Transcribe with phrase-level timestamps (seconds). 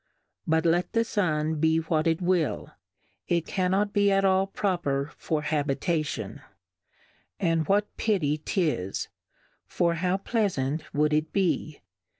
[0.47, 2.71] But let the Sun be what it will,
[3.27, 6.41] it cannot be at all proper for Habitation;
[7.39, 9.09] and what pity 'tis,
[9.67, 11.81] for how Pleafant wou'd it be